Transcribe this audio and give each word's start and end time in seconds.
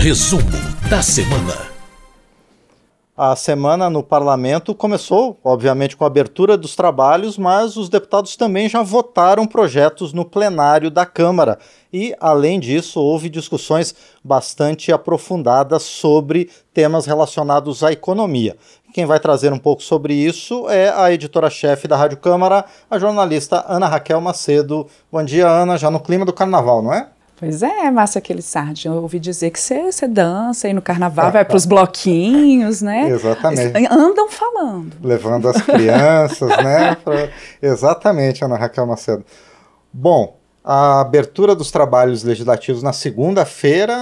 Resumo 0.00 0.48
da 0.88 1.02
semana. 1.02 1.68
A 3.14 3.36
semana 3.36 3.90
no 3.90 4.02
parlamento 4.02 4.74
começou, 4.74 5.38
obviamente, 5.44 5.94
com 5.94 6.04
a 6.04 6.06
abertura 6.06 6.56
dos 6.56 6.74
trabalhos, 6.74 7.36
mas 7.36 7.76
os 7.76 7.90
deputados 7.90 8.34
também 8.34 8.66
já 8.66 8.82
votaram 8.82 9.46
projetos 9.46 10.14
no 10.14 10.24
plenário 10.24 10.90
da 10.90 11.04
Câmara. 11.04 11.58
E, 11.92 12.16
além 12.18 12.58
disso, 12.58 12.98
houve 12.98 13.28
discussões 13.28 13.94
bastante 14.24 14.90
aprofundadas 14.90 15.82
sobre 15.82 16.48
temas 16.72 17.04
relacionados 17.04 17.84
à 17.84 17.92
economia. 17.92 18.56
Quem 18.94 19.04
vai 19.04 19.20
trazer 19.20 19.52
um 19.52 19.58
pouco 19.58 19.82
sobre 19.82 20.14
isso 20.14 20.66
é 20.70 20.88
a 20.88 21.12
editora-chefe 21.12 21.86
da 21.86 21.98
Rádio 21.98 22.16
Câmara, 22.16 22.64
a 22.90 22.98
jornalista 22.98 23.66
Ana 23.68 23.86
Raquel 23.86 24.22
Macedo. 24.22 24.86
Bom 25.12 25.22
dia, 25.22 25.46
Ana, 25.46 25.76
já 25.76 25.90
no 25.90 26.00
clima 26.00 26.24
do 26.24 26.32
carnaval, 26.32 26.80
não 26.80 26.94
é? 26.94 27.06
Pois 27.40 27.62
é, 27.62 27.90
Márcia 27.90 28.18
aquele 28.18 28.42
sarde. 28.42 28.86
Eu 28.86 28.96
ouvi 28.96 29.18
dizer 29.18 29.50
que 29.50 29.58
você 29.58 30.06
dança 30.06 30.66
aí 30.66 30.74
no 30.74 30.82
carnaval, 30.82 31.28
é, 31.28 31.32
vai 31.32 31.44
para 31.46 31.56
os 31.56 31.64
bloquinhos, 31.64 32.82
né? 32.82 33.08
Exatamente. 33.08 33.86
Andam 33.90 34.28
falando. 34.28 34.92
Levando 35.02 35.48
as 35.48 35.62
crianças, 35.62 36.50
né? 36.50 36.94
Pra... 37.02 37.30
Exatamente, 37.62 38.44
Ana 38.44 38.58
Raquel 38.58 38.86
Macedo. 38.86 39.24
Bom, 39.90 40.36
a 40.62 41.00
abertura 41.00 41.54
dos 41.54 41.70
trabalhos 41.70 42.22
legislativos 42.22 42.82
na 42.82 42.92
segunda-feira 42.92 43.96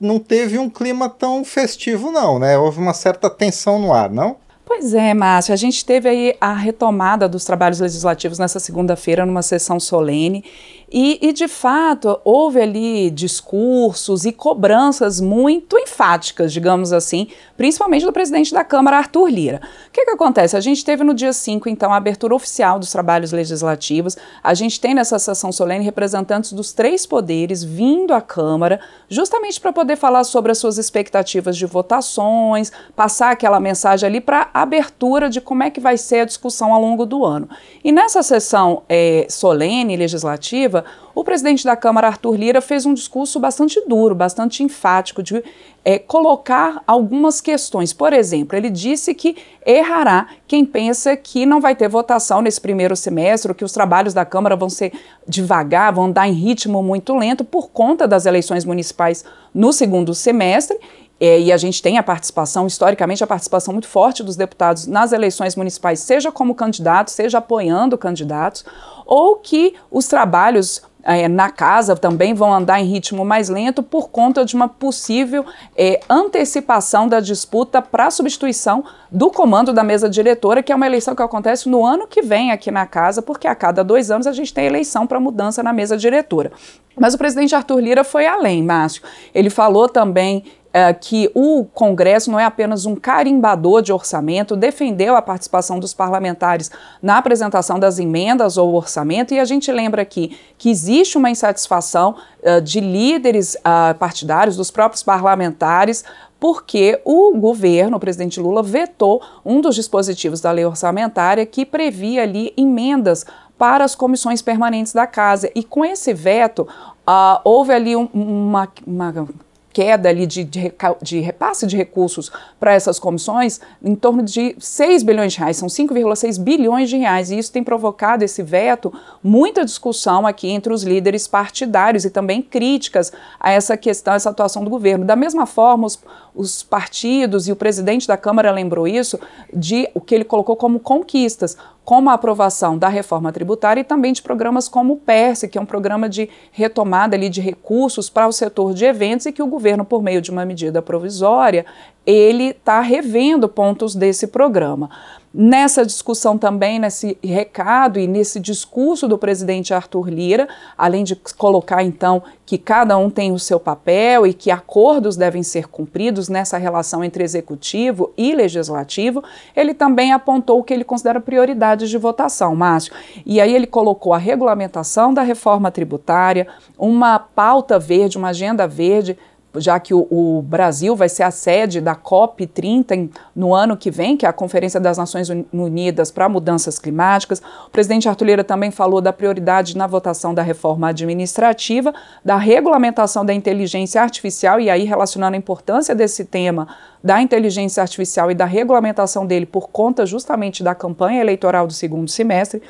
não 0.00 0.18
teve 0.18 0.58
um 0.58 0.70
clima 0.70 1.10
tão 1.10 1.44
festivo, 1.44 2.10
não, 2.10 2.38
né? 2.38 2.56
Houve 2.56 2.78
uma 2.78 2.94
certa 2.94 3.28
tensão 3.28 3.78
no 3.78 3.92
ar, 3.92 4.08
não? 4.08 4.36
Pois 4.64 4.92
é, 4.92 5.14
Márcio, 5.14 5.52
a 5.54 5.56
gente 5.56 5.82
teve 5.82 6.08
aí 6.08 6.36
a 6.40 6.52
retomada 6.52 7.26
dos 7.26 7.42
trabalhos 7.44 7.80
legislativos 7.80 8.38
nessa 8.38 8.60
segunda-feira, 8.60 9.24
numa 9.24 9.40
sessão 9.40 9.80
solene, 9.80 10.44
e, 10.90 11.18
e, 11.20 11.32
de 11.34 11.46
fato, 11.46 12.18
houve 12.24 12.60
ali 12.60 13.10
discursos 13.10 14.24
e 14.24 14.32
cobranças 14.32 15.20
muito 15.20 15.78
enfáticas, 15.78 16.50
digamos 16.50 16.94
assim, 16.94 17.28
principalmente 17.58 18.06
do 18.06 18.12
presidente 18.12 18.54
da 18.54 18.64
Câmara, 18.64 18.96
Arthur 18.96 19.28
Lira. 19.28 19.60
O 19.88 19.90
que, 19.92 20.06
que 20.06 20.10
acontece? 20.10 20.56
A 20.56 20.60
gente 20.60 20.82
teve 20.82 21.04
no 21.04 21.12
dia 21.12 21.32
5, 21.32 21.68
então, 21.68 21.92
a 21.92 21.96
abertura 21.96 22.34
oficial 22.34 22.78
dos 22.78 22.90
trabalhos 22.90 23.32
legislativos. 23.32 24.16
A 24.42 24.54
gente 24.54 24.80
tem 24.80 24.94
nessa 24.94 25.18
sessão 25.18 25.52
solene 25.52 25.84
representantes 25.84 26.52
dos 26.54 26.72
três 26.72 27.04
poderes 27.04 27.62
vindo 27.62 28.14
à 28.14 28.22
Câmara, 28.22 28.80
justamente 29.10 29.60
para 29.60 29.72
poder 29.72 29.96
falar 29.96 30.24
sobre 30.24 30.52
as 30.52 30.58
suas 30.58 30.78
expectativas 30.78 31.56
de 31.56 31.66
votações, 31.66 32.72
passar 32.96 33.32
aquela 33.32 33.60
mensagem 33.60 34.06
ali 34.06 34.20
para 34.22 34.48
abertura 34.54 35.28
de 35.28 35.40
como 35.40 35.62
é 35.62 35.70
que 35.70 35.80
vai 35.80 35.98
ser 35.98 36.20
a 36.20 36.24
discussão 36.24 36.72
ao 36.72 36.80
longo 36.80 37.04
do 37.04 37.26
ano. 37.26 37.46
E 37.84 37.92
nessa 37.92 38.22
sessão 38.22 38.82
é, 38.88 39.26
solene 39.28 39.96
legislativa, 39.96 40.77
o 41.14 41.24
presidente 41.24 41.64
da 41.64 41.76
Câmara, 41.76 42.06
Arthur 42.06 42.36
Lira, 42.36 42.60
fez 42.60 42.86
um 42.86 42.94
discurso 42.94 43.40
bastante 43.40 43.80
duro, 43.86 44.14
bastante 44.14 44.62
enfático, 44.62 45.22
de 45.22 45.42
é, 45.84 45.98
colocar 45.98 46.82
algumas 46.86 47.40
questões. 47.40 47.92
Por 47.92 48.12
exemplo, 48.12 48.56
ele 48.56 48.70
disse 48.70 49.14
que 49.14 49.36
errará 49.64 50.28
quem 50.46 50.64
pensa 50.64 51.16
que 51.16 51.46
não 51.46 51.60
vai 51.60 51.74
ter 51.74 51.88
votação 51.88 52.42
nesse 52.42 52.60
primeiro 52.60 52.94
semestre, 52.94 53.54
que 53.54 53.64
os 53.64 53.72
trabalhos 53.72 54.14
da 54.14 54.24
Câmara 54.24 54.56
vão 54.56 54.68
ser 54.68 54.92
devagar, 55.26 55.92
vão 55.92 56.06
andar 56.06 56.28
em 56.28 56.32
ritmo 56.32 56.82
muito 56.82 57.14
lento 57.16 57.44
por 57.44 57.70
conta 57.70 58.06
das 58.06 58.26
eleições 58.26 58.64
municipais 58.64 59.24
no 59.54 59.72
segundo 59.72 60.14
semestre. 60.14 60.78
É, 61.20 61.40
e 61.40 61.52
a 61.52 61.56
gente 61.56 61.82
tem 61.82 61.98
a 61.98 62.02
participação, 62.02 62.66
historicamente, 62.66 63.24
a 63.24 63.26
participação 63.26 63.72
muito 63.72 63.88
forte 63.88 64.22
dos 64.22 64.36
deputados 64.36 64.86
nas 64.86 65.12
eleições 65.12 65.56
municipais, 65.56 66.00
seja 66.00 66.30
como 66.30 66.54
candidatos, 66.54 67.14
seja 67.14 67.38
apoiando 67.38 67.98
candidatos 67.98 68.64
ou 69.04 69.36
que 69.36 69.74
os 69.90 70.06
trabalhos 70.06 70.82
é, 71.02 71.26
na 71.26 71.50
casa 71.50 71.96
também 71.96 72.34
vão 72.34 72.52
andar 72.52 72.80
em 72.80 72.84
ritmo 72.84 73.24
mais 73.24 73.48
lento 73.48 73.82
por 73.82 74.10
conta 74.10 74.44
de 74.44 74.54
uma 74.54 74.68
possível 74.68 75.46
é, 75.74 76.00
antecipação 76.08 77.08
da 77.08 77.18
disputa 77.18 77.80
para 77.80 78.06
a 78.06 78.10
substituição 78.10 78.84
do 79.10 79.30
comando 79.30 79.72
da 79.72 79.82
mesa 79.82 80.08
diretora, 80.10 80.62
que 80.62 80.70
é 80.70 80.74
uma 80.74 80.86
eleição 80.86 81.14
que 81.14 81.22
acontece 81.22 81.68
no 81.68 81.86
ano 81.86 82.06
que 82.06 82.20
vem 82.20 82.50
aqui 82.50 82.70
na 82.70 82.84
casa, 82.84 83.22
porque 83.22 83.48
a 83.48 83.54
cada 83.54 83.82
dois 83.82 84.10
anos 84.10 84.26
a 84.26 84.32
gente 84.32 84.52
tem 84.52 84.66
eleição 84.66 85.06
para 85.06 85.18
mudança 85.18 85.62
na 85.62 85.72
mesa 85.72 85.96
diretora. 85.96 86.52
Mas 86.94 87.14
o 87.14 87.18
presidente 87.18 87.54
Arthur 87.54 87.80
Lira 87.80 88.04
foi 88.04 88.26
além, 88.26 88.62
Márcio. 88.62 89.02
Ele 89.34 89.48
falou 89.48 89.88
também 89.88 90.44
é, 90.78 90.94
que 90.94 91.28
o 91.34 91.64
Congresso 91.64 92.30
não 92.30 92.38
é 92.38 92.44
apenas 92.44 92.86
um 92.86 92.94
carimbador 92.94 93.82
de 93.82 93.92
orçamento, 93.92 94.54
defendeu 94.54 95.16
a 95.16 95.22
participação 95.22 95.80
dos 95.80 95.92
parlamentares 95.92 96.70
na 97.02 97.18
apresentação 97.18 97.80
das 97.80 97.98
emendas 97.98 98.56
ao 98.56 98.72
orçamento, 98.72 99.34
e 99.34 99.40
a 99.40 99.44
gente 99.44 99.72
lembra 99.72 100.02
aqui 100.02 100.38
que 100.56 100.70
existe 100.70 101.18
uma 101.18 101.30
insatisfação 101.30 102.14
uh, 102.44 102.60
de 102.60 102.78
líderes 102.78 103.56
uh, 103.56 103.92
partidários, 103.98 104.56
dos 104.56 104.70
próprios 104.70 105.02
parlamentares, 105.02 106.04
porque 106.38 107.00
o 107.04 107.36
governo, 107.36 107.96
o 107.96 108.00
presidente 108.00 108.38
Lula, 108.38 108.62
vetou 108.62 109.20
um 109.44 109.60
dos 109.60 109.74
dispositivos 109.74 110.40
da 110.40 110.52
lei 110.52 110.64
orçamentária 110.64 111.44
que 111.44 111.66
previa 111.66 112.22
ali 112.22 112.54
emendas 112.56 113.26
para 113.58 113.82
as 113.82 113.96
comissões 113.96 114.40
permanentes 114.40 114.92
da 114.92 115.08
casa. 115.08 115.50
E 115.56 115.64
com 115.64 115.84
esse 115.84 116.14
veto, 116.14 116.60
uh, 116.62 117.40
houve 117.42 117.72
ali 117.72 117.96
um, 117.96 118.08
uma, 118.14 118.68
uma 118.86 119.28
queda 119.72 120.08
ali 120.08 120.26
de, 120.26 120.44
de, 120.44 120.72
de 121.02 121.20
repasse 121.20 121.66
de 121.66 121.76
recursos 121.76 122.30
para 122.58 122.72
essas 122.72 122.98
comissões 122.98 123.60
em 123.82 123.94
torno 123.94 124.22
de 124.22 124.56
6 124.58 125.02
bilhões 125.02 125.32
de 125.32 125.38
reais, 125.38 125.56
são 125.56 125.68
5,6 125.68 126.40
bilhões 126.40 126.88
de 126.88 126.96
reais, 126.96 127.30
e 127.30 127.38
isso 127.38 127.52
tem 127.52 127.62
provocado 127.62 128.24
esse 128.24 128.42
veto, 128.42 128.92
muita 129.22 129.64
discussão 129.64 130.26
aqui 130.26 130.48
entre 130.48 130.72
os 130.72 130.82
líderes 130.82 131.28
partidários 131.28 132.04
e 132.04 132.10
também 132.10 132.42
críticas 132.42 133.12
a 133.38 133.50
essa 133.50 133.76
questão, 133.76 134.14
essa 134.14 134.30
atuação 134.30 134.64
do 134.64 134.70
governo. 134.70 135.04
Da 135.04 135.16
mesma 135.16 135.46
forma, 135.46 135.86
os, 135.86 135.98
os 136.34 136.62
partidos 136.62 137.48
e 137.48 137.52
o 137.52 137.56
presidente 137.56 138.06
da 138.06 138.16
Câmara 138.16 138.50
lembrou 138.50 138.88
isso 138.88 139.18
de 139.52 139.88
o 139.94 140.00
que 140.00 140.14
ele 140.14 140.24
colocou 140.24 140.56
como 140.56 140.80
conquistas 140.80 141.56
como 141.88 142.10
a 142.10 142.12
aprovação 142.12 142.76
da 142.76 142.86
reforma 142.86 143.32
tributária 143.32 143.80
e 143.80 143.84
também 143.84 144.12
de 144.12 144.20
programas 144.20 144.68
como 144.68 144.92
o 144.92 144.96
PERSE, 144.98 145.48
que 145.48 145.56
é 145.56 145.60
um 145.60 145.64
programa 145.64 146.06
de 146.06 146.28
retomada 146.52 147.16
ali 147.16 147.30
de 147.30 147.40
recursos 147.40 148.10
para 148.10 148.28
o 148.28 148.32
setor 148.32 148.74
de 148.74 148.84
eventos 148.84 149.24
e 149.24 149.32
que 149.32 149.42
o 149.42 149.46
governo, 149.46 149.86
por 149.86 150.02
meio 150.02 150.20
de 150.20 150.30
uma 150.30 150.44
medida 150.44 150.82
provisória, 150.82 151.64
ele 152.08 152.44
está 152.44 152.80
revendo 152.80 153.46
pontos 153.50 153.94
desse 153.94 154.28
programa. 154.28 154.88
Nessa 155.32 155.84
discussão 155.84 156.38
também, 156.38 156.78
nesse 156.78 157.18
recado 157.22 157.98
e 157.98 158.06
nesse 158.06 158.40
discurso 158.40 159.06
do 159.06 159.18
presidente 159.18 159.74
Arthur 159.74 160.08
Lira, 160.08 160.48
além 160.76 161.04
de 161.04 161.14
colocar 161.36 161.84
então 161.84 162.22
que 162.46 162.56
cada 162.56 162.96
um 162.96 163.10
tem 163.10 163.30
o 163.30 163.38
seu 163.38 163.60
papel 163.60 164.26
e 164.26 164.32
que 164.32 164.50
acordos 164.50 165.18
devem 165.18 165.42
ser 165.42 165.68
cumpridos 165.68 166.30
nessa 166.30 166.56
relação 166.56 167.04
entre 167.04 167.22
executivo 167.22 168.10
e 168.16 168.34
legislativo, 168.34 169.22
ele 169.54 169.74
também 169.74 170.10
apontou 170.10 170.60
o 170.60 170.64
que 170.64 170.72
ele 170.72 170.84
considera 170.84 171.20
prioridades 171.20 171.90
de 171.90 171.98
votação, 171.98 172.56
Márcio. 172.56 172.94
E 173.26 173.38
aí 173.38 173.54
ele 173.54 173.66
colocou 173.66 174.14
a 174.14 174.18
regulamentação 174.18 175.12
da 175.12 175.20
reforma 175.20 175.70
tributária, 175.70 176.46
uma 176.78 177.18
pauta 177.18 177.78
verde, 177.78 178.16
uma 178.16 178.28
agenda 178.28 178.66
verde 178.66 179.18
já 179.58 179.78
que 179.78 179.92
o, 179.92 180.06
o, 180.10 180.42
Brasil 180.42 180.94
vai 180.96 181.08
ser 181.08 181.22
a 181.22 181.30
sede 181.30 181.80
da 181.80 181.94
COP30 181.94 183.10
no 183.34 183.54
ano 183.54 183.76
que 183.76 183.90
vem, 183.90 184.16
que 184.16 184.26
é 184.26 184.28
a 184.28 184.32
Conferência 184.32 184.80
das 184.80 184.98
Nações 184.98 185.28
Unidas 185.52 186.10
para 186.10 186.28
Mudanças 186.28 186.78
Climáticas. 186.78 187.42
O 187.66 187.70
presidente 187.70 188.08
Arthur 188.08 188.44
também 188.44 188.70
falou 188.70 189.00
da 189.00 189.12
prioridade 189.12 189.76
na 189.76 189.86
votação 189.86 190.34
da 190.34 190.42
reforma 190.42 190.88
administrativa, 190.88 191.92
da 192.24 192.36
regulamentação 192.36 193.24
da 193.24 193.34
inteligência 193.34 194.02
artificial, 194.02 194.60
e 194.60 194.70
aí 194.70 194.84
relacionando 194.84 195.34
a 195.34 195.38
importância 195.38 195.94
desse 195.94 196.24
tema 196.24 196.68
da 197.02 197.22
inteligência 197.22 197.80
artificial 197.82 198.30
e 198.30 198.34
da 198.34 198.44
regulamentação 198.44 199.26
dele 199.26 199.46
por 199.46 199.68
conta 199.68 200.04
justamente 200.04 200.62
da 200.62 200.74
campanha 200.74 201.20
eleitoral 201.20 201.66
do 201.66 201.72
segundo 201.72 202.10
semestre, 202.10 202.62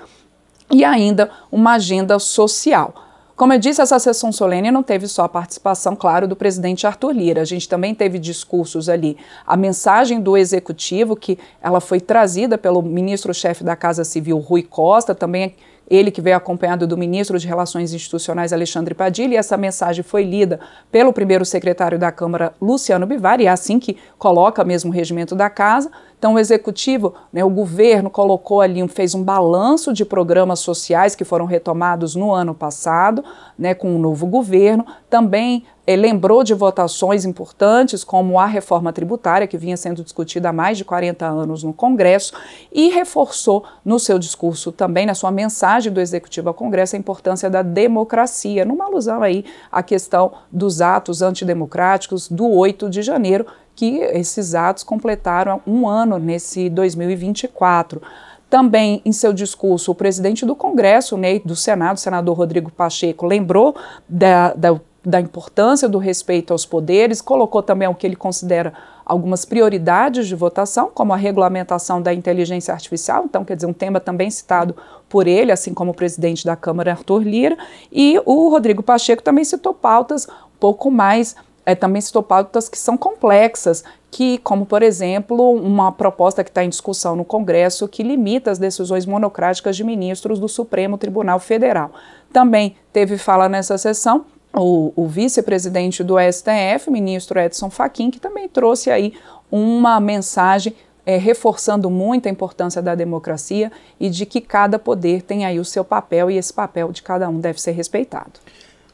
e 0.70 0.84
ainda 0.84 1.30
uma 1.50 1.72
agenda 1.72 2.18
social. 2.18 3.07
Como 3.38 3.52
eu 3.52 3.58
disse, 3.60 3.80
essa 3.80 4.00
sessão 4.00 4.32
solene 4.32 4.68
não 4.68 4.82
teve 4.82 5.06
só 5.06 5.22
a 5.22 5.28
participação, 5.28 5.94
claro, 5.94 6.26
do 6.26 6.34
presidente 6.34 6.88
Arthur 6.88 7.12
Lira. 7.12 7.40
A 7.40 7.44
gente 7.44 7.68
também 7.68 7.94
teve 7.94 8.18
discursos 8.18 8.88
ali. 8.88 9.16
A 9.46 9.56
mensagem 9.56 10.20
do 10.20 10.36
executivo, 10.36 11.14
que 11.14 11.38
ela 11.62 11.80
foi 11.80 12.00
trazida 12.00 12.58
pelo 12.58 12.82
ministro-chefe 12.82 13.62
da 13.62 13.76
Casa 13.76 14.02
Civil, 14.02 14.38
Rui 14.38 14.64
Costa, 14.64 15.14
também 15.14 15.54
ele 15.88 16.10
que 16.10 16.20
veio 16.20 16.36
acompanhado 16.36 16.84
do 16.84 16.98
ministro 16.98 17.38
de 17.38 17.46
Relações 17.46 17.94
Institucionais, 17.94 18.52
Alexandre 18.52 18.92
Padilha, 18.92 19.34
e 19.34 19.36
essa 19.36 19.56
mensagem 19.56 20.02
foi 20.02 20.24
lida 20.24 20.58
pelo 20.90 21.12
primeiro 21.12 21.44
secretário 21.44 21.96
da 21.96 22.10
Câmara, 22.10 22.52
Luciano 22.60 23.06
Bivar, 23.06 23.40
e 23.40 23.46
é 23.46 23.48
assim 23.48 23.78
que 23.78 23.96
coloca 24.18 24.64
mesmo 24.64 24.90
o 24.90 24.94
regimento 24.94 25.36
da 25.36 25.48
casa, 25.48 25.90
Então, 26.18 26.34
o 26.34 26.38
executivo, 26.38 27.14
né, 27.32 27.44
o 27.44 27.50
governo 27.50 28.10
colocou 28.10 28.60
ali, 28.60 28.86
fez 28.88 29.14
um 29.14 29.22
balanço 29.22 29.92
de 29.92 30.04
programas 30.04 30.58
sociais 30.58 31.14
que 31.14 31.24
foram 31.24 31.44
retomados 31.44 32.16
no 32.16 32.32
ano 32.32 32.54
passado, 32.54 33.24
né, 33.56 33.72
com 33.72 33.94
o 33.94 33.98
novo 34.00 34.26
governo. 34.26 34.84
Também 35.08 35.64
eh, 35.86 35.94
lembrou 35.94 36.42
de 36.42 36.54
votações 36.54 37.24
importantes, 37.24 38.02
como 38.02 38.36
a 38.36 38.46
reforma 38.46 38.92
tributária, 38.92 39.46
que 39.46 39.56
vinha 39.56 39.76
sendo 39.76 40.02
discutida 40.02 40.48
há 40.48 40.52
mais 40.52 40.76
de 40.76 40.84
40 40.84 41.24
anos 41.24 41.62
no 41.62 41.72
Congresso, 41.72 42.32
e 42.72 42.88
reforçou 42.88 43.64
no 43.84 44.00
seu 44.00 44.18
discurso 44.18 44.72
também, 44.72 45.06
na 45.06 45.14
sua 45.14 45.30
mensagem 45.30 45.92
do 45.92 46.00
Executivo 46.00 46.48
ao 46.48 46.54
Congresso, 46.54 46.96
a 46.96 46.98
importância 46.98 47.48
da 47.48 47.62
democracia, 47.62 48.64
numa 48.64 48.86
alusão 48.86 49.22
aí 49.22 49.44
à 49.70 49.84
questão 49.84 50.32
dos 50.50 50.80
atos 50.80 51.22
antidemocráticos 51.22 52.28
do 52.28 52.50
8 52.50 52.90
de 52.90 53.02
janeiro, 53.02 53.46
que 53.78 53.98
esses 53.98 54.56
atos 54.56 54.82
completaram 54.82 55.62
um 55.64 55.86
ano 55.86 56.18
nesse 56.18 56.68
2024. 56.68 58.02
Também 58.50 59.00
em 59.04 59.12
seu 59.12 59.32
discurso, 59.32 59.92
o 59.92 59.94
presidente 59.94 60.44
do 60.44 60.56
Congresso, 60.56 61.16
do 61.44 61.54
Senado, 61.54 62.00
senador 62.00 62.36
Rodrigo 62.36 62.72
Pacheco, 62.72 63.24
lembrou 63.24 63.76
da, 64.08 64.52
da, 64.54 64.80
da 65.04 65.20
importância 65.20 65.88
do 65.88 65.96
respeito 65.98 66.52
aos 66.52 66.66
poderes, 66.66 67.20
colocou 67.20 67.62
também 67.62 67.86
o 67.86 67.94
que 67.94 68.04
ele 68.04 68.16
considera 68.16 68.72
algumas 69.06 69.44
prioridades 69.44 70.26
de 70.26 70.34
votação, 70.34 70.90
como 70.92 71.12
a 71.12 71.16
regulamentação 71.16 72.02
da 72.02 72.12
inteligência 72.12 72.74
artificial, 72.74 73.26
então, 73.26 73.44
quer 73.44 73.54
dizer, 73.54 73.68
um 73.68 73.72
tema 73.72 74.00
também 74.00 74.28
citado 74.28 74.74
por 75.08 75.28
ele, 75.28 75.52
assim 75.52 75.72
como 75.72 75.92
o 75.92 75.94
presidente 75.94 76.44
da 76.44 76.56
Câmara, 76.56 76.90
Arthur 76.90 77.22
Lira, 77.22 77.56
e 77.92 78.20
o 78.26 78.48
Rodrigo 78.48 78.82
Pacheco 78.82 79.22
também 79.22 79.44
citou 79.44 79.72
pautas 79.72 80.26
um 80.26 80.58
pouco 80.58 80.90
mais 80.90 81.36
é, 81.68 81.74
também 81.74 82.00
citou 82.00 82.22
pautas 82.22 82.66
que 82.66 82.78
são 82.78 82.96
complexas, 82.96 83.84
que, 84.10 84.38
como 84.38 84.64
por 84.64 84.82
exemplo, 84.82 85.52
uma 85.52 85.92
proposta 85.92 86.42
que 86.42 86.48
está 86.48 86.64
em 86.64 86.70
discussão 86.70 87.14
no 87.14 87.26
Congresso 87.26 87.86
que 87.86 88.02
limita 88.02 88.50
as 88.50 88.58
decisões 88.58 89.04
monocráticas 89.04 89.76
de 89.76 89.84
ministros 89.84 90.38
do 90.40 90.48
Supremo 90.48 90.96
Tribunal 90.96 91.38
Federal. 91.38 91.90
Também 92.32 92.74
teve 92.90 93.18
fala 93.18 93.50
nessa 93.50 93.76
sessão 93.76 94.24
o, 94.56 94.94
o 94.96 95.06
vice-presidente 95.06 96.02
do 96.02 96.14
STF, 96.18 96.90
ministro 96.90 97.38
Edson 97.38 97.68
Fachin, 97.68 98.10
que 98.10 98.18
também 98.18 98.48
trouxe 98.48 98.90
aí 98.90 99.12
uma 99.52 100.00
mensagem 100.00 100.74
é, 101.04 101.18
reforçando 101.18 101.90
muito 101.90 102.28
a 102.28 102.30
importância 102.30 102.80
da 102.80 102.94
democracia 102.94 103.70
e 104.00 104.08
de 104.08 104.24
que 104.24 104.40
cada 104.40 104.78
poder 104.78 105.20
tem 105.20 105.44
aí 105.44 105.60
o 105.60 105.66
seu 105.66 105.84
papel 105.84 106.30
e 106.30 106.38
esse 106.38 106.52
papel 106.54 106.90
de 106.92 107.02
cada 107.02 107.28
um 107.28 107.38
deve 107.38 107.60
ser 107.60 107.72
respeitado. 107.72 108.40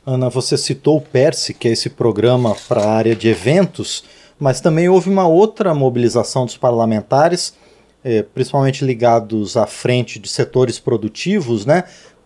Ana, 0.07 0.29
você 0.29 0.59
citou 0.59 0.99
o 0.99 1.01
PERSE, 1.01 1.55
que 1.55 1.67
é 1.67 1.73
esse 1.73 1.89
programa 1.89 2.55
para 2.69 2.83
a 2.83 2.91
área 2.91 3.17
de 3.17 3.29
eventos, 3.29 4.05
mas 4.39 4.61
também 4.61 4.87
houve 4.87 5.09
uma 5.09 5.27
outra 5.27 5.75
mobilização 5.75 6.45
dos 6.45 6.59
parlamentares, 6.59 7.55
eh, 8.05 8.23
principalmente 8.23 8.85
ligados 8.85 9.57
à 9.57 9.67
frente 9.67 10.19
de 10.19 10.29
setores 10.29 10.79
produtivos, 10.79 11.65
né, 11.65 11.85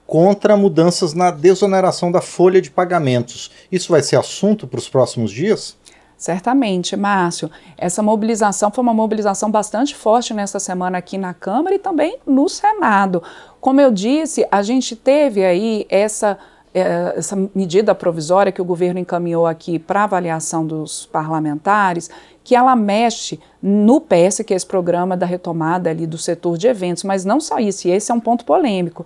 contra 0.09 0.57
mudanças 0.57 1.15
na 1.15 1.31
desoneração 1.31 2.11
da 2.11 2.21
folha 2.21 2.61
de 2.61 2.69
pagamentos. 2.69 3.49
Isso 3.71 3.93
vai 3.93 4.03
ser 4.03 4.17
assunto 4.17 4.67
para 4.67 4.79
os 4.79 4.89
próximos 4.89 5.31
dias? 5.31 5.77
Certamente, 6.17 6.97
Márcio. 6.97 7.49
Essa 7.77 8.03
mobilização 8.03 8.73
foi 8.73 8.83
uma 8.83 8.93
mobilização 8.93 9.53
bastante 9.53 9.95
forte 9.95 10.35
nessa 10.35 10.59
semana 10.59 10.99
aqui 10.99 11.17
na 11.17 11.33
Câmara 11.33 11.77
e 11.77 11.79
também 11.79 12.19
no 12.27 12.49
Senado. 12.49 13.23
Como 13.61 13.81
eu 13.81 13.93
disse, 13.93 14.45
a 14.51 14.63
gente 14.63 14.97
teve 14.97 15.45
aí 15.45 15.87
essa 15.89 16.37
essa 16.75 17.37
medida 17.55 17.95
provisória 17.95 18.53
que 18.53 18.63
o 18.63 18.65
governo 18.65 19.01
encaminhou 19.01 19.47
aqui 19.47 19.79
para 19.79 20.05
avaliação 20.05 20.67
dos 20.67 21.07
parlamentares, 21.07 22.11
que 22.45 22.55
ela 22.55 22.75
mexe 22.75 23.39
no 23.63 24.01
PS, 24.01 24.43
que 24.47 24.55
é 24.55 24.57
esse 24.57 24.67
programa 24.67 25.17
da 25.17 25.27
retomada 25.27 25.91
ali 25.91 26.07
do 26.07 26.17
setor 26.17 26.57
de 26.57 26.67
eventos, 26.67 27.05
mas 27.05 27.25
não 27.25 27.41
só 27.41 27.59
isso, 27.59 27.89
e 27.89 27.91
esse 27.91 28.11
é 28.11 28.15
um 28.15 28.21
ponto 28.21 28.45
polêmico. 28.45 29.05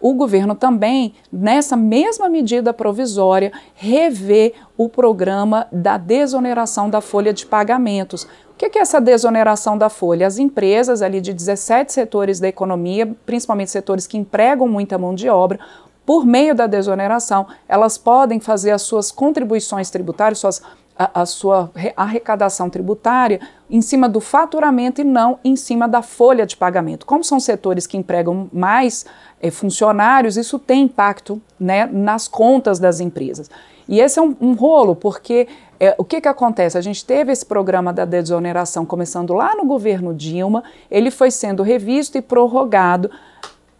O 0.00 0.12
governo 0.12 0.54
também, 0.54 1.14
nessa 1.32 1.76
mesma 1.76 2.28
medida 2.28 2.74
provisória, 2.74 3.50
revê 3.74 4.52
o 4.76 4.88
programa 4.88 5.66
da 5.72 5.96
desoneração 5.96 6.90
da 6.90 7.00
folha 7.00 7.32
de 7.32 7.46
pagamentos. 7.46 8.24
O 8.50 8.54
que 8.56 8.78
é 8.78 8.82
essa 8.82 9.00
desoneração 9.00 9.78
da 9.78 9.88
folha? 9.88 10.26
As 10.26 10.38
empresas 10.38 11.00
ali 11.00 11.20
de 11.20 11.32
17 11.32 11.92
setores 11.92 12.38
da 12.38 12.46
economia, 12.46 13.16
principalmente 13.24 13.70
setores 13.70 14.06
que 14.06 14.18
empregam 14.18 14.68
muita 14.68 14.98
mão 14.98 15.14
de 15.14 15.28
obra, 15.28 15.58
por 16.06 16.26
meio 16.26 16.54
da 16.54 16.66
desoneração, 16.66 17.46
elas 17.68 17.96
podem 17.96 18.40
fazer 18.40 18.70
as 18.70 18.82
suas 18.82 19.10
contribuições 19.10 19.90
tributárias, 19.90 20.38
suas, 20.38 20.62
a, 20.96 21.22
a, 21.22 21.26
sua 21.26 21.70
arrecadação 21.96 22.68
tributária 22.68 23.40
em 23.70 23.80
cima 23.80 24.08
do 24.08 24.20
faturamento 24.20 25.00
e 25.00 25.04
não 25.04 25.38
em 25.42 25.56
cima 25.56 25.88
da 25.88 26.02
folha 26.02 26.46
de 26.46 26.56
pagamento. 26.56 27.06
Como 27.06 27.24
são 27.24 27.40
setores 27.40 27.86
que 27.86 27.96
empregam 27.96 28.48
mais 28.52 29.06
eh, 29.40 29.50
funcionários, 29.50 30.36
isso 30.36 30.58
tem 30.58 30.82
impacto 30.82 31.40
né, 31.58 31.86
nas 31.86 32.28
contas 32.28 32.78
das 32.78 33.00
empresas. 33.00 33.50
E 33.88 34.00
esse 34.00 34.18
é 34.18 34.22
um, 34.22 34.36
um 34.40 34.52
rolo, 34.52 34.94
porque 34.94 35.48
é, 35.78 35.94
o 35.98 36.04
que, 36.04 36.20
que 36.20 36.28
acontece? 36.28 36.78
A 36.78 36.80
gente 36.80 37.04
teve 37.04 37.32
esse 37.32 37.44
programa 37.44 37.92
da 37.92 38.04
desoneração 38.04 38.86
começando 38.86 39.34
lá 39.34 39.54
no 39.54 39.64
governo 39.64 40.14
Dilma, 40.14 40.62
ele 40.90 41.10
foi 41.10 41.30
sendo 41.30 41.62
revisto 41.62 42.16
e 42.16 42.22
prorrogado 42.22 43.10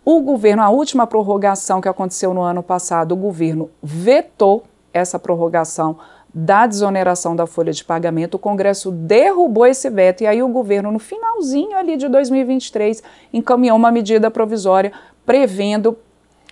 o 0.04 0.20
governo, 0.20 0.62
a 0.62 0.68
última 0.68 1.06
prorrogação 1.06 1.80
que 1.80 1.88
aconteceu 1.88 2.34
no 2.34 2.42
ano 2.42 2.62
passado, 2.62 3.12
o 3.12 3.16
governo 3.16 3.70
vetou 3.82 4.64
essa 4.92 5.18
prorrogação 5.18 5.98
da 6.32 6.66
desoneração 6.66 7.36
da 7.36 7.46
folha 7.46 7.72
de 7.72 7.84
pagamento, 7.84 8.34
o 8.34 8.38
Congresso 8.38 8.90
derrubou 8.90 9.66
esse 9.66 9.88
veto 9.88 10.22
e 10.22 10.26
aí 10.26 10.42
o 10.42 10.48
governo, 10.48 10.90
no 10.90 10.98
finalzinho 10.98 11.76
ali 11.76 11.96
de 11.96 12.08
2023, 12.08 13.02
encaminhou 13.32 13.76
uma 13.76 13.92
medida 13.92 14.30
provisória 14.30 14.92
prevendo 15.24 15.96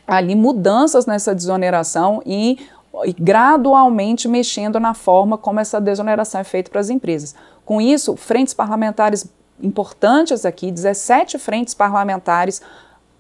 ali 0.07 0.37
mudanças 0.37 1.05
nessa 1.05 1.35
desoneração 1.35 2.23
e, 2.25 2.59
e 3.05 3.13
gradualmente 3.13 4.29
mexendo 4.29 4.79
na 4.79 4.95
forma 4.95 5.37
como 5.37 5.59
essa 5.59 5.81
desoneração 5.81 6.41
é 6.41 6.45
feita 6.45 6.71
para 6.71 6.81
as 6.81 6.89
empresas. 6.89 7.35
Com 7.65 7.81
isso, 7.81 8.17
frentes 8.17 8.55
parlamentares 8.55 9.27
importantes 9.61 10.47
aqui, 10.47 10.71
17 10.71 11.39
frentes 11.39 11.75
parlamentares 11.75 12.63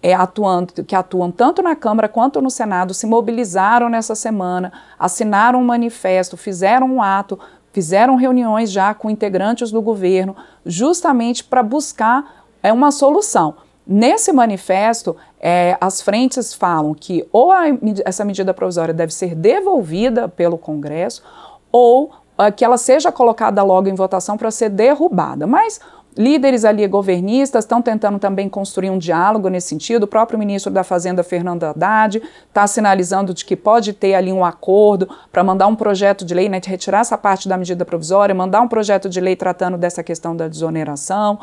é, 0.02 0.12
atuando, 0.12 0.72
que 0.84 0.96
atuam 0.96 1.30
tanto 1.30 1.62
na 1.62 1.76
Câmara 1.76 2.08
quanto 2.08 2.42
no 2.42 2.50
Senado 2.50 2.92
se 2.92 3.06
mobilizaram 3.06 3.88
nessa 3.88 4.14
semana, 4.14 4.72
assinaram 4.98 5.60
um 5.60 5.64
manifesto, 5.64 6.36
fizeram 6.36 6.88
um 6.88 7.02
ato, 7.02 7.38
fizeram 7.72 8.16
reuniões 8.16 8.70
já 8.70 8.92
com 8.92 9.08
integrantes 9.08 9.70
do 9.70 9.80
governo, 9.80 10.34
justamente 10.66 11.44
para 11.44 11.62
buscar 11.62 12.44
é, 12.62 12.72
uma 12.72 12.90
solução. 12.90 13.54
Nesse 13.86 14.32
manifesto, 14.32 15.16
é, 15.40 15.76
as 15.80 16.00
frentes 16.00 16.54
falam 16.54 16.94
que 16.94 17.26
ou 17.32 17.50
a, 17.50 17.64
essa 18.04 18.24
medida 18.24 18.54
provisória 18.54 18.94
deve 18.94 19.12
ser 19.12 19.34
devolvida 19.34 20.28
pelo 20.28 20.58
Congresso, 20.58 21.22
ou 21.70 22.12
é, 22.38 22.50
que 22.50 22.64
ela 22.64 22.76
seja 22.76 23.10
colocada 23.12 23.62
logo 23.62 23.88
em 23.88 23.94
votação 23.94 24.36
para 24.36 24.50
ser 24.50 24.68
derrubada. 24.68 25.46
Mas 25.46 25.80
Líderes 26.16 26.64
ali 26.64 26.86
governistas 26.86 27.64
estão 27.64 27.80
tentando 27.80 28.18
também 28.18 28.48
construir 28.48 28.90
um 28.90 28.98
diálogo 28.98 29.48
nesse 29.48 29.68
sentido. 29.68 30.02
O 30.02 30.06
próprio 30.06 30.38
ministro 30.38 30.70
da 30.70 30.84
Fazenda, 30.84 31.22
Fernando 31.22 31.64
Haddad, 31.64 32.22
está 32.48 32.66
sinalizando 32.66 33.32
de 33.32 33.44
que 33.44 33.56
pode 33.56 33.94
ter 33.94 34.14
ali 34.14 34.30
um 34.30 34.44
acordo 34.44 35.08
para 35.32 35.42
mandar 35.42 35.66
um 35.68 35.74
projeto 35.74 36.24
de 36.24 36.34
lei, 36.34 36.50
né, 36.50 36.60
de 36.60 36.68
retirar 36.68 37.00
essa 37.00 37.16
parte 37.16 37.48
da 37.48 37.56
medida 37.56 37.84
provisória, 37.84 38.34
mandar 38.34 38.60
um 38.60 38.68
projeto 38.68 39.08
de 39.08 39.20
lei 39.20 39.34
tratando 39.34 39.78
dessa 39.78 40.02
questão 40.02 40.36
da 40.36 40.48
desoneração. 40.48 41.38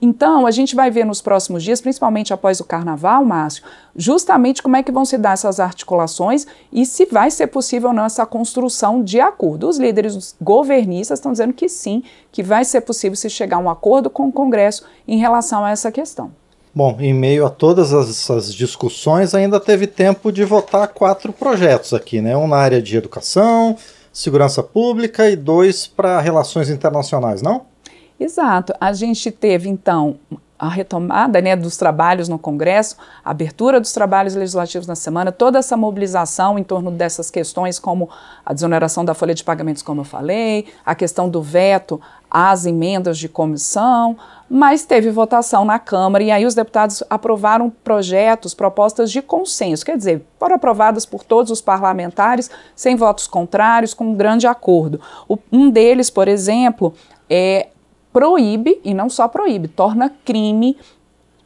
Então, 0.00 0.46
a 0.46 0.52
gente 0.52 0.76
vai 0.76 0.90
ver 0.90 1.04
nos 1.04 1.20
próximos 1.20 1.64
dias, 1.64 1.80
principalmente 1.80 2.32
após 2.32 2.60
o 2.60 2.64
carnaval, 2.64 3.24
Márcio, 3.24 3.64
justamente 3.96 4.62
como 4.62 4.76
é 4.76 4.82
que 4.82 4.92
vão 4.92 5.04
se 5.04 5.18
dar 5.18 5.32
essas 5.32 5.58
articulações 5.58 6.46
e 6.72 6.86
se 6.86 7.06
vai 7.06 7.30
ser 7.30 7.48
possível 7.48 7.88
ou 7.88 7.94
não 7.94 8.04
essa 8.04 8.24
construção 8.24 9.02
de 9.02 9.20
acordo. 9.20 9.68
Os 9.68 9.78
líderes 9.78 10.36
governistas 10.40 11.18
estão 11.18 11.32
dizendo 11.32 11.52
que 11.52 11.68
sim, 11.68 12.04
que 12.30 12.42
vai 12.42 12.64
ser 12.64 12.82
possível 12.82 13.16
se 13.16 13.28
chegar 13.28 13.56
a 13.56 13.60
um 13.60 13.68
acordo 13.68 14.11
com 14.12 14.28
o 14.28 14.32
Congresso 14.32 14.84
em 15.08 15.18
relação 15.18 15.64
a 15.64 15.70
essa 15.70 15.90
questão. 15.90 16.30
Bom, 16.74 16.96
em 17.00 17.12
meio 17.12 17.44
a 17.44 17.50
todas 17.50 17.92
essas 17.92 18.54
discussões, 18.54 19.34
ainda 19.34 19.60
teve 19.60 19.86
tempo 19.86 20.32
de 20.32 20.44
votar 20.44 20.88
quatro 20.88 21.32
projetos 21.32 21.92
aqui, 21.92 22.20
né? 22.20 22.34
Um 22.36 22.46
na 22.46 22.56
área 22.56 22.80
de 22.80 22.96
educação, 22.96 23.76
segurança 24.10 24.62
pública 24.62 25.28
e 25.28 25.36
dois 25.36 25.86
para 25.86 26.20
relações 26.20 26.70
internacionais, 26.70 27.42
não? 27.42 27.62
Exato. 28.18 28.72
A 28.80 28.92
gente 28.92 29.30
teve, 29.30 29.68
então, 29.68 30.16
a 30.62 30.68
retomada 30.68 31.40
né, 31.40 31.56
dos 31.56 31.76
trabalhos 31.76 32.28
no 32.28 32.38
Congresso, 32.38 32.96
a 33.24 33.32
abertura 33.32 33.80
dos 33.80 33.92
trabalhos 33.92 34.36
legislativos 34.36 34.86
na 34.86 34.94
semana, 34.94 35.32
toda 35.32 35.58
essa 35.58 35.76
mobilização 35.76 36.56
em 36.56 36.62
torno 36.62 36.88
dessas 36.88 37.32
questões, 37.32 37.80
como 37.80 38.08
a 38.46 38.52
desoneração 38.54 39.04
da 39.04 39.12
folha 39.12 39.34
de 39.34 39.42
pagamentos, 39.42 39.82
como 39.82 40.02
eu 40.02 40.04
falei, 40.04 40.66
a 40.86 40.94
questão 40.94 41.28
do 41.28 41.42
veto 41.42 42.00
às 42.30 42.64
emendas 42.64 43.18
de 43.18 43.28
comissão, 43.28 44.16
mas 44.48 44.84
teve 44.84 45.10
votação 45.10 45.64
na 45.64 45.80
Câmara 45.80 46.22
e 46.22 46.30
aí 46.30 46.46
os 46.46 46.54
deputados 46.54 47.02
aprovaram 47.10 47.68
projetos, 47.68 48.54
propostas 48.54 49.10
de 49.10 49.20
consenso, 49.20 49.84
quer 49.84 49.96
dizer, 49.96 50.24
foram 50.38 50.54
aprovadas 50.54 51.04
por 51.04 51.24
todos 51.24 51.50
os 51.50 51.60
parlamentares, 51.60 52.48
sem 52.76 52.94
votos 52.94 53.26
contrários, 53.26 53.94
com 53.94 54.04
um 54.04 54.14
grande 54.14 54.46
acordo. 54.46 55.00
Um 55.50 55.68
deles, 55.68 56.08
por 56.08 56.28
exemplo, 56.28 56.94
é 57.28 57.66
proíbe, 58.12 58.80
e 58.84 58.92
não 58.92 59.08
só 59.08 59.26
proíbe, 59.28 59.68
torna 59.68 60.10
crime 60.24 60.76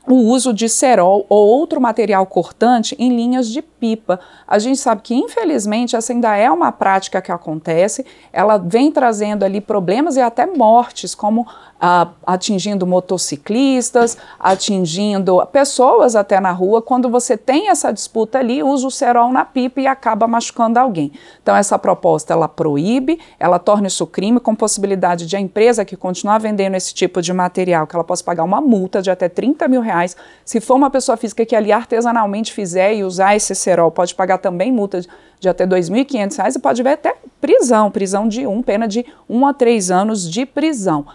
o 0.06 0.14
uso 0.14 0.52
de 0.52 0.68
cerol 0.68 1.26
ou 1.28 1.46
outro 1.46 1.80
material 1.80 2.24
cortante 2.26 2.94
em 2.98 3.14
linhas 3.14 3.48
de 3.48 3.60
pipa. 3.86 4.18
A 4.48 4.58
gente 4.58 4.78
sabe 4.78 5.02
que, 5.02 5.14
infelizmente, 5.14 5.94
essa 5.94 6.12
ainda 6.12 6.34
é 6.36 6.50
uma 6.50 6.72
prática 6.72 7.22
que 7.22 7.30
acontece, 7.30 8.04
ela 8.32 8.56
vem 8.56 8.90
trazendo 8.90 9.44
ali 9.44 9.60
problemas 9.60 10.16
e 10.16 10.20
até 10.20 10.44
mortes, 10.44 11.14
como 11.14 11.46
ah, 11.80 12.08
atingindo 12.26 12.86
motociclistas, 12.86 14.16
atingindo 14.40 15.44
pessoas 15.52 16.16
até 16.16 16.40
na 16.40 16.50
rua. 16.50 16.80
Quando 16.80 17.08
você 17.08 17.36
tem 17.36 17.68
essa 17.68 17.92
disputa 17.92 18.38
ali, 18.38 18.62
usa 18.62 18.86
o 18.86 18.90
cerol 18.90 19.30
na 19.30 19.44
pipa 19.44 19.80
e 19.80 19.86
acaba 19.86 20.26
machucando 20.26 20.78
alguém. 20.78 21.12
Então, 21.42 21.54
essa 21.54 21.78
proposta 21.78 22.32
ela 22.32 22.48
proíbe, 22.48 23.20
ela 23.38 23.58
torna 23.58 23.86
isso 23.86 24.06
crime, 24.06 24.40
com 24.40 24.54
possibilidade 24.54 25.26
de 25.26 25.36
a 25.36 25.40
empresa 25.40 25.84
que 25.84 25.96
continuar 25.96 26.38
vendendo 26.38 26.74
esse 26.74 26.94
tipo 26.94 27.20
de 27.20 27.32
material, 27.32 27.86
que 27.86 27.94
ela 27.94 28.04
possa 28.04 28.24
pagar 28.24 28.42
uma 28.42 28.60
multa 28.60 29.02
de 29.02 29.10
até 29.10 29.28
30 29.28 29.68
mil 29.68 29.80
reais. 29.80 30.16
Se 30.44 30.60
for 30.60 30.74
uma 30.74 30.90
pessoa 30.90 31.16
física 31.16 31.44
que 31.44 31.54
ali 31.54 31.70
artesanalmente 31.72 32.52
fizer 32.52 32.94
e 32.94 33.04
usar 33.04 33.36
esse 33.36 33.54
cerol, 33.54 33.75
pode 33.90 34.14
pagar 34.14 34.38
também 34.38 34.72
multa 34.72 35.00
de, 35.38 35.48
até 35.48 35.64
R$ 35.64 35.70
2.500 35.70 36.56
e 36.56 36.58
pode 36.58 36.82
ver 36.82 36.90
até 36.90 37.16
prisão, 37.40 37.90
prisão 37.90 38.28
de 38.28 38.46
um, 38.46 38.62
pena 38.62 38.88
de 38.88 39.04
um 39.28 39.46
a 39.46 39.54
três 39.54 39.90
anos 39.90 40.28
de 40.28 40.44
prisão. 40.44 41.06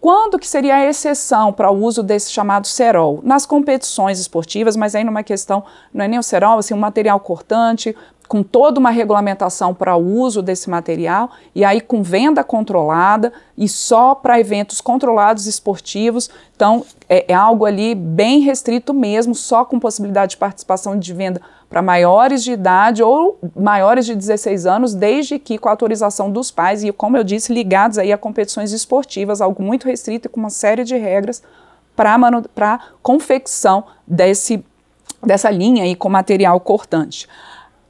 Quando 0.00 0.38
que 0.38 0.48
seria 0.48 0.76
a 0.76 0.86
exceção 0.86 1.52
para 1.52 1.70
o 1.70 1.84
uso 1.84 2.02
desse 2.02 2.32
chamado 2.32 2.66
cerol? 2.66 3.20
Nas 3.22 3.44
competições 3.44 4.18
esportivas, 4.18 4.74
mas 4.74 4.94
aí 4.94 5.04
numa 5.04 5.22
questão, 5.22 5.62
não 5.92 6.04
é 6.04 6.08
nem 6.08 6.18
o 6.18 6.22
cerol, 6.22 6.58
assim, 6.58 6.72
um 6.72 6.78
material 6.78 7.20
cortante, 7.20 7.94
com 8.30 8.44
toda 8.44 8.78
uma 8.78 8.90
regulamentação 8.90 9.74
para 9.74 9.96
o 9.96 10.20
uso 10.20 10.40
desse 10.40 10.70
material, 10.70 11.32
e 11.52 11.64
aí 11.64 11.80
com 11.80 12.00
venda 12.00 12.44
controlada 12.44 13.32
e 13.58 13.68
só 13.68 14.14
para 14.14 14.38
eventos 14.38 14.80
controlados 14.80 15.48
esportivos. 15.48 16.30
Então, 16.54 16.86
é, 17.08 17.24
é, 17.32 17.34
algo 17.34 17.64
ali 17.64 17.92
bem 17.92 18.38
restrito 18.38 18.94
mesmo, 18.94 19.34
só 19.34 19.64
com 19.64 19.80
possibilidade 19.80 20.30
de 20.30 20.36
participação 20.36 20.96
de 20.96 21.12
venda 21.12 21.40
para 21.68 21.82
maiores 21.82 22.44
de 22.44 22.52
idade 22.52 23.02
ou 23.02 23.36
maiores 23.56 24.06
de 24.06 24.14
16 24.14 24.64
anos, 24.64 24.94
desde 24.94 25.36
que 25.36 25.58
com 25.58 25.68
a 25.68 25.72
autorização 25.72 26.30
dos 26.30 26.52
pais 26.52 26.84
e, 26.84 26.92
como 26.92 27.16
eu 27.16 27.24
disse, 27.24 27.52
ligados 27.52 27.98
aí 27.98 28.12
a 28.12 28.16
competições 28.16 28.70
esportivas, 28.70 29.40
algo 29.40 29.60
muito 29.60 29.88
restrito 29.88 30.28
e 30.28 30.30
com 30.30 30.38
uma 30.38 30.50
série 30.50 30.84
de 30.84 30.96
regras 30.96 31.42
para 31.96 32.80
confecção 33.02 33.82
desse, 34.06 34.64
dessa 35.20 35.50
linha 35.50 35.82
aí 35.82 35.96
com 35.96 36.08
material 36.08 36.60
cortante. 36.60 37.26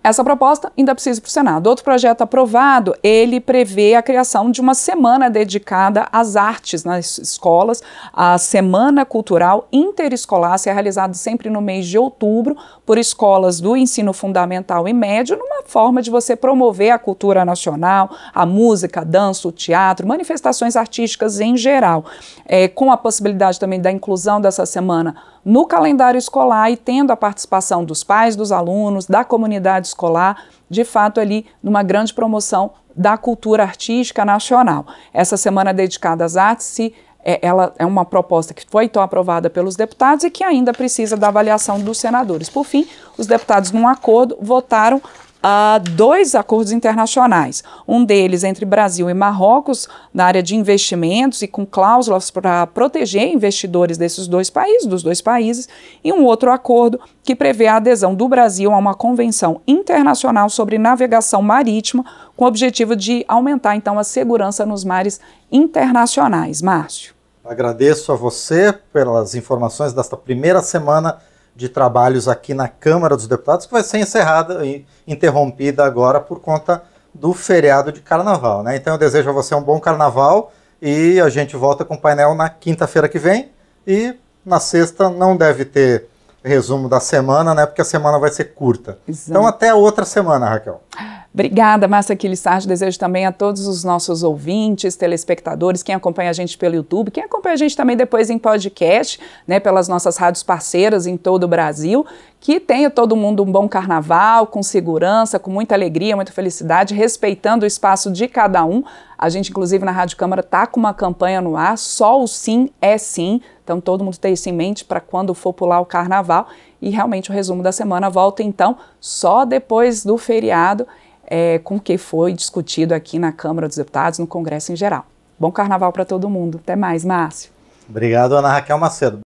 Essa 0.03 0.25
proposta 0.25 0.73
ainda 0.79 0.95
precisa 0.95 1.19
ir 1.19 1.21
para 1.21 1.29
o 1.29 1.31
Senado. 1.31 1.67
Outro 1.67 1.85
projeto 1.85 2.23
aprovado, 2.23 2.95
ele 3.03 3.39
prevê 3.39 3.95
a 3.95 4.03
criação 4.03 4.51
de 4.51 4.59
uma 4.59 4.73
semana 4.73 5.29
dedicada 5.29 6.09
às 6.11 6.37
artes 6.37 6.85
nas 6.85 7.19
escolas. 7.19 7.83
A 8.11 8.39
Semana 8.39 9.05
Cultural 9.05 9.69
Interescolar 9.71 10.59
será 10.59 10.73
realizada 10.73 11.13
sempre 11.13 11.51
no 11.51 11.61
mês 11.61 11.87
de 11.87 11.99
outubro 11.99 12.57
por 12.87 12.97
escolas 12.97 13.61
do 13.61 13.77
ensino 13.77 14.15
fundamental 14.15 14.89
e 14.89 14.93
médio, 14.95 15.37
numa 15.37 15.63
forma 15.67 16.01
de 16.01 16.11
você 16.11 16.35
promover 16.35 16.93
a 16.93 16.99
cultura 16.99 17.45
nacional, 17.45 18.11
a 18.35 18.47
música, 18.47 19.03
a 19.03 19.05
dança, 19.05 19.49
o 19.49 19.53
teatro, 19.53 20.09
manifestações 20.09 20.77
artísticas 20.77 21.41
em 21.41 21.59
geral. 21.59 22.07
É, 22.47 22.69
com 22.69 22.91
a 22.91 22.97
possibilidade 22.97 23.61
também 23.61 23.81
da 23.81 23.93
inclusão 23.93 24.41
dessa 24.41 24.65
semana 24.65 25.15
no 25.45 25.67
calendário 25.67 26.19
escolar 26.19 26.71
e 26.71 26.77
tendo 26.77 27.11
a 27.11 27.17
participação 27.17 27.85
dos 27.85 28.05
pais, 28.05 28.37
dos 28.37 28.53
alunos, 28.53 29.07
da 29.07 29.25
comunidade 29.25 29.89
escolar, 29.89 30.45
de 30.69 30.85
fato 30.85 31.21
ali 31.21 31.47
numa 31.63 31.83
grande 31.83 32.13
promoção 32.15 32.73
da 32.95 33.17
cultura 33.17 33.63
artística 33.63 34.25
nacional. 34.25 34.87
Essa 35.13 35.37
semana 35.37 35.73
dedicada 35.73 36.25
às 36.25 36.37
artes, 36.37 36.67
se 36.67 36.95
é, 37.25 37.39
ela 37.43 37.73
é 37.79 37.85
uma 37.85 38.05
proposta 38.05 38.55
que 38.55 38.65
foi 38.69 38.85
então 38.85 39.03
aprovada 39.03 39.51
pelos 39.51 39.77
deputados 39.77 40.25
e 40.25 40.31
que 40.31 40.43
ainda 40.43 40.73
precisa 40.73 41.17
da 41.17 41.29
avaliação 41.29 41.79
dos 41.79 41.99
senadores. 41.99 42.49
Por 42.49 42.65
fim, 42.65 42.87
os 43.17 43.27
deputados, 43.27 43.71
num 43.73 43.87
acordo, 43.87 44.39
votaram 44.41 45.01
uh, 45.41 45.81
dois 45.91 46.35
acordos 46.35 46.73
internacionais. 46.73 47.63
Um 47.87 48.05
deles 48.05 48.45
entre 48.45 48.65
Brasil 48.65 49.09
e 49.11 49.15
Marrocos, 49.15 49.89
na 50.13 50.25
área 50.25 50.43
de 50.43 50.55
investimentos 50.55 51.43
e 51.43 51.49
com 51.49 51.67
cláusulas 51.67 52.31
para 52.31 52.67
proteger 52.67 53.29
investidores 53.29 53.99
desses 53.99 54.27
dois 54.27 54.51
países, 54.51 54.87
dos 54.87 55.03
dois 55.03 55.21
países, 55.21 55.69
e 56.03 56.13
um 56.13 56.25
outro 56.25 56.53
acordo 56.53 57.01
que 57.23 57.35
prevê 57.35 57.67
a 57.67 57.77
adesão 57.77 58.15
do 58.15 58.29
Brasil 58.29 58.73
a 58.73 58.79
uma 58.79 58.95
convenção 58.95 59.61
internacional 59.67 60.49
sobre 60.49 60.79
navegação 60.79 61.43
marítima, 61.43 62.05
com 62.37 62.45
o 62.45 62.49
objetivo 62.49 62.95
de 62.95 63.25
aumentar 63.29 63.77
então 63.77 63.99
a 63.99 64.05
segurança 64.05 64.65
nos 64.65 64.85
mares 64.85 65.21
internacionais. 65.51 66.63
Márcio. 66.63 67.15
Agradeço 67.45 68.13
a 68.13 68.17
você 68.17 68.73
pelas 68.93 69.35
informações 69.35 69.93
desta 69.93 70.17
primeira 70.17 70.63
semana 70.63 71.19
de 71.55 71.69
trabalhos 71.69 72.29
aqui 72.29 72.55
na 72.55 72.69
Câmara 72.69 73.17
dos 73.17 73.27
Deputados, 73.27 73.67
que 73.67 73.73
vai 73.73 73.83
ser 73.83 73.99
encerrada 73.99 74.65
e 74.65 74.85
interrompida 75.07 75.85
agora 75.85 76.21
por 76.21 76.41
conta 76.41 76.83
do 77.13 77.33
feriado 77.33 77.93
de 77.93 78.01
carnaval. 78.01 78.63
Né? 78.63 78.77
Então 78.77 78.95
eu 78.95 78.99
desejo 78.99 79.31
a 79.31 79.33
você 79.33 79.55
um 79.55 79.63
bom 79.63 79.81
carnaval 79.81 80.53
e 80.81 81.21
a 81.21 81.29
gente 81.29 81.57
volta 81.57 81.85
com 81.85 81.95
o 81.95 82.01
painel 82.01 82.35
na 82.35 82.49
quinta-feira 82.49 83.09
que 83.09 83.19
vem. 83.19 83.51
E 83.87 84.15
na 84.45 84.61
sexta 84.61 85.11
não 85.11 85.37
deve 85.37 85.65
ter 85.65 86.07
resumo 86.43 86.89
da 86.89 87.01
semana, 87.01 87.55
né? 87.55 87.67
Porque 87.67 87.83
a 87.83 87.85
semana 87.85 88.19
vai 88.19 88.31
ser 88.31 88.55
curta. 88.55 88.99
Exato. 89.07 89.31
Então 89.31 89.47
até 89.47 89.69
a 89.71 89.75
outra 89.75 90.05
semana, 90.05 90.49
Raquel. 90.49 90.83
Obrigada, 91.33 91.87
Márcia 91.87 92.15
Aquilissage. 92.15 92.67
Desejo 92.67 92.99
também 92.99 93.25
a 93.25 93.31
todos 93.31 93.69
os 93.69 93.85
nossos 93.85 94.25
ouvintes, 94.25 94.97
telespectadores, 94.97 95.81
quem 95.81 95.95
acompanha 95.95 96.31
a 96.31 96.33
gente 96.33 96.59
pelo 96.59 96.75
YouTube, 96.75 97.13
quem 97.13 97.23
acompanha 97.23 97.55
a 97.55 97.57
gente 97.57 97.77
também 97.77 97.97
depois 97.97 98.31
em 98.31 98.39
podcast, 98.39 99.21
né, 99.47 99.61
pelas 99.61 99.87
nossas 99.87 100.17
rádios 100.17 100.43
parceiras 100.43 101.07
em 101.07 101.17
todo 101.17 101.45
o 101.45 101.49
Brasil, 101.49 102.05
que 102.41 102.59
tenha 102.59 102.91
todo 102.91 103.15
mundo 103.15 103.45
um 103.45 103.53
bom 103.53 103.69
carnaval, 103.69 104.49
com 104.49 104.61
segurança, 104.61 105.39
com 105.39 105.53
muita 105.53 105.73
alegria, 105.73 106.17
muita 106.17 106.33
felicidade, 106.33 106.95
respeitando 106.95 107.65
o 107.65 107.67
espaço 107.67 108.11
de 108.11 108.27
cada 108.27 108.65
um. 108.65 108.83
A 109.17 109.29
gente, 109.29 109.51
inclusive, 109.51 109.85
na 109.85 109.93
Rádio 109.93 110.17
Câmara 110.17 110.41
está 110.41 110.67
com 110.67 110.81
uma 110.81 110.95
campanha 110.95 111.41
no 111.41 111.57
ar, 111.57 111.79
só 111.79 112.21
o 112.21 112.27
sim 112.27 112.71
é 112.81 112.99
sim. 112.99 113.41
Então, 113.63 113.81
todo 113.81 114.03
mundo 114.03 114.19
tem 114.19 114.33
isso 114.33 114.49
em 114.49 114.53
mente 114.53 114.85
para 114.85 115.01
quando 115.01 115.33
for 115.33 115.53
pular 115.53 115.81
o 115.81 115.87
carnaval. 115.87 116.49
E 116.83 116.91
realmente 116.91 117.31
o 117.31 117.33
resumo 117.33 117.63
da 117.63 117.71
semana 117.71 118.09
volta, 118.09 118.43
então, 118.43 118.79
só 118.99 119.45
depois 119.45 120.03
do 120.03 120.17
feriado 120.17 120.89
é, 121.31 121.61
com 121.61 121.77
o 121.77 121.81
que 121.81 121.97
foi 121.97 122.33
discutido 122.33 122.93
aqui 122.93 123.19
na 123.19 123.31
Câmara 123.31 123.69
dos 123.69 123.77
Deputados, 123.77 124.19
no 124.19 124.27
Congresso 124.27 124.73
em 124.73 124.77
geral. 124.77 125.07
Bom 125.39 125.51
carnaval 125.51 125.93
para 125.93 126.05
todo 126.05 126.29
mundo. 126.29 126.61
Até 126.63 126.77
mais, 126.77 127.05
Márcio. 127.05 127.51
Obrigado, 127.89 128.37
Ana 128.37 128.53
Raquel 128.53 128.79
Macedo. 128.79 129.19